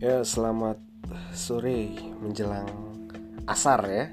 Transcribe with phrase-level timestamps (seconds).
[0.00, 0.80] Ya, selamat
[1.36, 1.92] sore
[2.24, 2.64] menjelang
[3.44, 4.08] asar ya.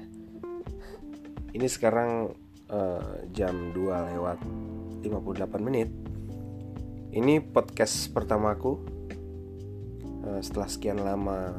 [1.56, 2.36] Ini sekarang
[2.68, 4.36] uh, jam 2 lewat
[5.00, 5.88] 58 menit.
[7.08, 8.84] Ini podcast pertamaku.
[10.28, 11.56] Uh, setelah sekian lama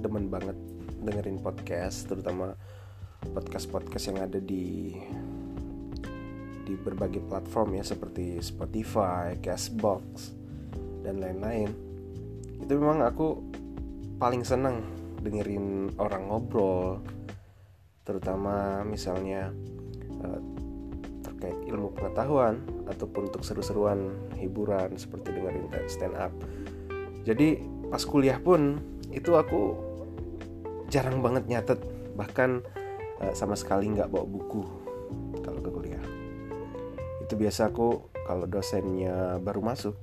[0.00, 0.56] demen banget
[1.04, 2.56] dengerin podcast, terutama
[3.28, 4.96] podcast-podcast yang ada di
[6.64, 10.32] di berbagai platform ya seperti Spotify, Castbox
[11.04, 11.83] dan lain-lain
[12.60, 13.40] itu memang aku
[14.20, 14.84] paling senang
[15.24, 17.00] dengerin orang ngobrol
[18.04, 19.50] terutama misalnya
[20.20, 20.40] uh,
[21.24, 26.32] terkait ilmu pengetahuan ataupun untuk seru-seruan hiburan seperti dengerin stand up
[27.24, 27.56] jadi
[27.88, 28.76] pas kuliah pun
[29.08, 29.78] itu aku
[30.92, 31.80] jarang banget nyatet
[32.14, 32.60] bahkan
[33.24, 34.62] uh, sama sekali nggak bawa buku
[35.40, 36.04] kalau ke kuliah.
[37.24, 39.96] Itu biasa aku kalau dosennya baru masuk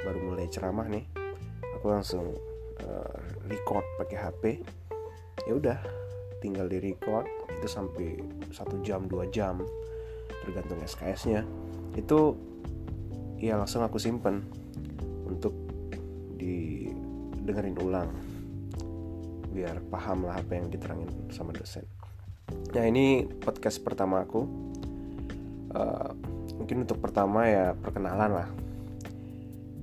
[0.00, 1.19] baru mulai ceramah nih
[1.80, 2.36] aku langsung
[2.84, 3.16] uh,
[3.48, 4.42] record pakai HP
[5.48, 5.80] ya udah
[6.44, 8.20] tinggal di record itu sampai
[8.52, 9.64] satu jam dua jam
[10.44, 11.40] tergantung SKS-nya
[11.96, 12.36] itu
[13.40, 14.44] ya langsung aku simpen
[15.24, 15.56] untuk
[16.36, 18.12] didengerin ulang
[19.50, 21.82] biar paham lah apa yang diterangin sama dosen.
[22.70, 24.46] Nah ini podcast pertama aku.
[25.70, 26.10] Uh,
[26.54, 28.48] mungkin untuk pertama ya perkenalan lah.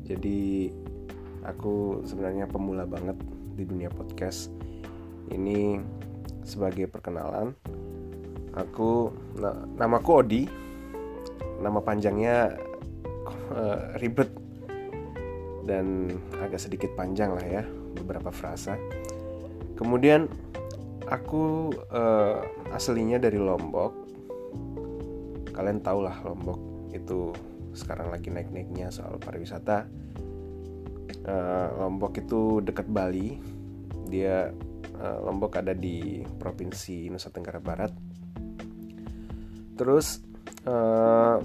[0.08, 0.72] Jadi
[1.44, 3.18] aku sebenarnya pemula banget
[3.54, 4.50] di dunia podcast.
[5.28, 5.82] Ini
[6.48, 7.52] sebagai perkenalan
[8.56, 10.44] aku nah, namaku Odi.
[11.58, 12.54] Nama panjangnya
[13.54, 14.30] uh, ribet
[15.66, 17.64] dan agak sedikit panjang lah ya
[17.98, 18.78] beberapa frasa.
[19.74, 20.30] Kemudian
[21.10, 23.94] aku uh, aslinya dari Lombok.
[25.54, 27.34] Kalian tau lah Lombok itu
[27.74, 29.86] sekarang lagi naik-naiknya soal pariwisata
[31.28, 33.38] uh, Lombok itu dekat Bali.
[34.08, 34.50] Dia
[34.98, 37.92] uh, Lombok ada di provinsi Nusa Tenggara Barat.
[39.78, 40.24] Terus
[40.66, 41.38] uh,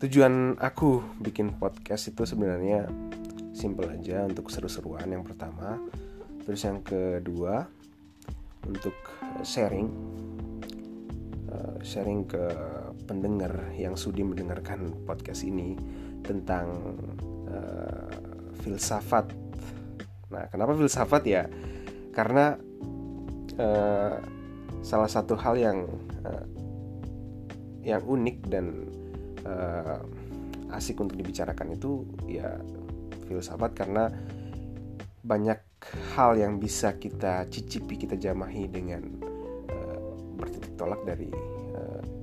[0.00, 2.88] tujuan aku bikin podcast itu sebenarnya
[3.52, 5.10] simple aja untuk seru-seruan.
[5.10, 5.76] Yang pertama
[6.48, 7.68] terus yang kedua
[8.64, 8.96] untuk
[9.44, 9.92] sharing
[11.80, 12.44] sharing ke
[13.08, 15.74] pendengar yang sudi mendengarkan podcast ini
[16.22, 16.96] tentang
[17.50, 18.10] uh,
[18.62, 19.30] filsafat.
[20.30, 21.42] Nah, kenapa filsafat ya?
[22.14, 22.54] Karena
[23.58, 24.14] uh,
[24.80, 25.78] salah satu hal yang
[26.24, 26.46] uh,
[27.80, 28.66] yang unik dan
[29.44, 29.98] uh,
[30.76, 32.60] asik untuk dibicarakan itu ya
[33.26, 34.12] filsafat karena
[35.20, 35.58] banyak
[36.14, 39.02] hal yang bisa kita cicipi, kita jamahi dengan
[39.68, 41.28] uh, bertitik tolak dari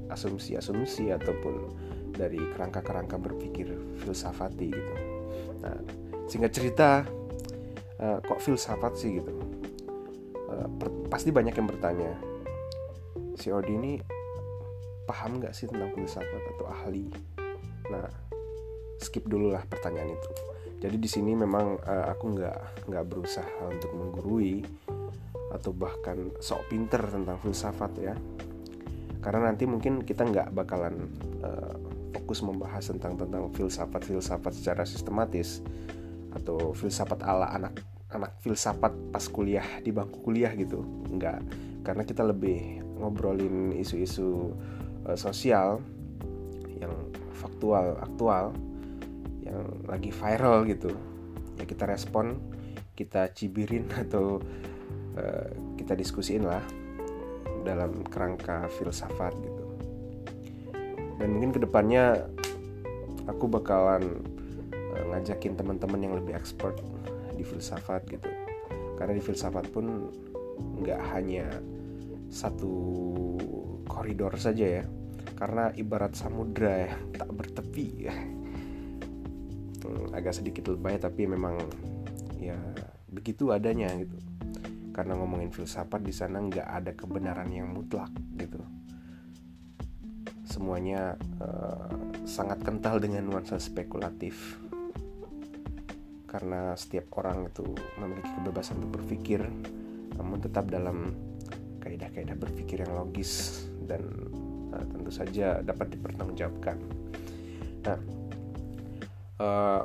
[0.08, 1.56] asumsi-asumsi uh, ataupun
[2.16, 3.70] dari kerangka-kerangka berpikir
[4.02, 4.94] filsafati gitu.
[6.28, 6.90] Singkat cerita,
[8.04, 9.32] uh, kok filsafat sih gitu?
[10.48, 12.12] Per, pasti banyak yang bertanya,
[13.38, 13.94] si Odi ini
[15.06, 17.08] paham nggak sih tentang filsafat atau ahli?
[17.94, 18.08] Nah,
[18.98, 20.32] skip dulu lah pertanyaan itu.
[20.78, 24.62] Jadi di sini memang uh, aku nggak nggak berusaha untuk menggurui
[25.54, 28.14] atau bahkan sok pinter tentang filsafat ya
[29.28, 31.12] karena nanti mungkin kita nggak bakalan
[31.44, 31.76] uh,
[32.16, 35.60] fokus membahas tentang tentang filsafat-filsafat secara sistematis
[36.32, 37.84] atau filsafat ala anak
[38.16, 40.80] anak filsafat pas kuliah di bangku kuliah gitu.
[41.12, 41.44] Enggak
[41.84, 44.56] karena kita lebih ngobrolin isu-isu
[45.04, 45.84] uh, sosial
[46.80, 46.96] yang
[47.36, 48.56] faktual aktual
[49.44, 49.60] yang
[49.92, 50.96] lagi viral gitu.
[51.60, 52.40] Ya kita respon
[52.96, 54.40] kita cibirin atau
[55.20, 56.64] uh, kita diskusiin lah
[57.64, 59.64] dalam kerangka filsafat gitu.
[61.18, 62.30] Dan mungkin ke depannya
[63.26, 64.22] aku bakalan
[64.74, 66.78] uh, ngajakin teman-teman yang lebih expert
[67.34, 68.30] di filsafat gitu.
[68.98, 70.10] Karena di filsafat pun
[70.82, 71.48] nggak hanya
[72.30, 72.74] satu
[73.86, 74.86] koridor saja ya.
[75.38, 76.92] Karena ibarat samudra ya
[77.22, 77.88] tak bertepi.
[77.98, 78.16] Ya
[80.12, 81.62] agak sedikit lebay tapi memang
[82.42, 82.58] ya
[83.08, 84.18] begitu adanya gitu
[84.98, 88.58] karena ngomongin filsafat di sana nggak ada kebenaran yang mutlak gitu
[90.50, 91.86] semuanya uh,
[92.26, 94.58] sangat kental dengan nuansa spekulatif
[96.26, 97.62] karena setiap orang itu
[98.02, 99.46] memiliki kebebasan untuk berpikir
[100.18, 101.14] namun tetap dalam
[101.78, 104.02] kaidah-kaidah berpikir yang logis dan
[104.76, 106.78] uh, tentu saja dapat dipertanggungjawabkan.
[107.88, 108.00] Nah,
[109.40, 109.84] uh,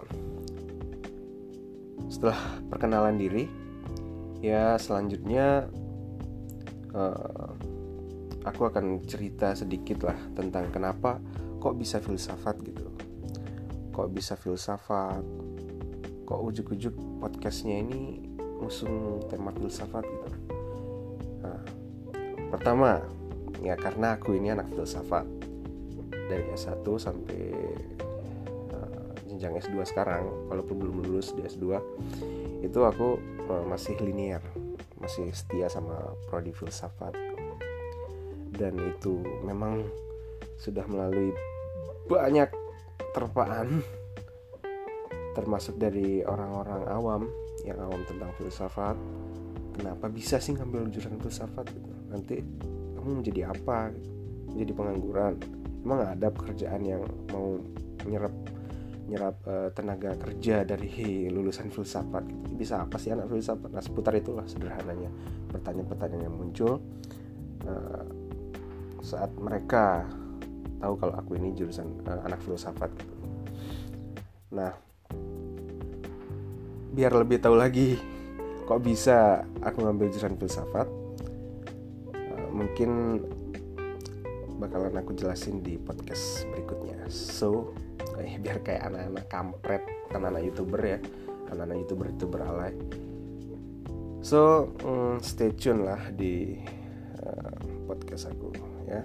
[2.10, 3.46] setelah perkenalan diri,
[4.42, 5.70] ya selanjutnya
[6.90, 7.54] uh,
[8.42, 11.22] aku akan cerita sedikit lah tentang kenapa
[11.62, 12.90] kok bisa filsafat gitu.
[13.94, 15.22] Kok bisa filsafat?
[16.26, 18.26] Kok ujuk-ujuk podcastnya ini
[18.58, 20.28] ngusung tema filsafat gitu?
[21.46, 21.62] Nah,
[22.50, 22.98] pertama
[23.62, 25.24] ya karena aku ini anak filsafat.
[26.10, 27.42] Dari S1 sampai
[28.72, 31.76] uh, jenjang S2 sekarang walaupun belum lulus di S2
[32.62, 34.42] itu aku masih linear
[35.02, 37.12] masih setia sama prodi filsafat.
[38.54, 39.82] Dan itu memang
[40.62, 41.34] sudah melalui
[42.06, 42.46] banyak
[43.10, 43.82] terpaan
[45.34, 47.22] termasuk dari orang-orang awam
[47.66, 48.94] yang awam tentang filsafat.
[49.74, 51.90] Kenapa bisa sih ngambil jurusan filsafat gitu?
[52.12, 52.44] Nanti
[52.94, 54.10] kamu menjadi apa gitu.
[54.52, 55.34] menjadi pengangguran?
[55.82, 57.02] Emang ada pekerjaan yang
[57.32, 57.58] mau
[58.04, 58.30] menyerap
[59.10, 62.54] nyerap uh, tenaga kerja dari lulusan filsafat gitu.
[62.54, 65.10] bisa apa sih anak filsafat nah seputar itulah sederhananya
[65.50, 66.78] pertanyaan-pertanyaan yang muncul
[67.66, 68.04] uh,
[69.02, 70.06] saat mereka
[70.78, 73.14] tahu kalau aku ini jurusan uh, anak filsafat gitu.
[74.54, 74.70] nah
[76.92, 77.98] biar lebih tahu lagi
[78.62, 80.86] kok bisa aku ngambil jurusan filsafat
[82.14, 83.20] uh, mungkin
[84.62, 87.10] bakalan aku jelasin di podcast berikutnya.
[87.10, 87.74] So
[88.22, 89.82] eh, biar kayak anak-anak kampret
[90.14, 90.98] anak-anak youtuber ya.
[91.50, 92.74] Anak-anak youtuber youtuber alay.
[94.22, 96.62] So um, stay tune lah di
[97.18, 97.54] uh,
[97.90, 98.54] podcast aku
[98.86, 99.02] ya.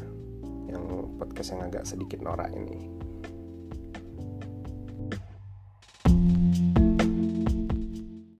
[0.70, 0.84] Yang
[1.18, 2.97] podcast yang agak sedikit norak ini